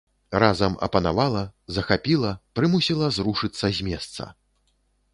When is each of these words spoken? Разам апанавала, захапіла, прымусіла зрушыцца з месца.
Разам 0.43 0.77
апанавала, 0.87 1.43
захапіла, 1.77 2.33
прымусіла 2.61 3.13
зрушыцца 3.21 3.65
з 3.81 3.91
месца. 3.93 4.23